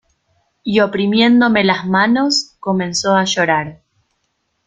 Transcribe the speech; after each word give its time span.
y 0.63 0.79
oprimiéndome 0.79 1.63
las 1.63 1.85
manos, 1.85 2.55
comenzó 2.59 3.13
a 3.13 3.23
llorar. 3.23 3.83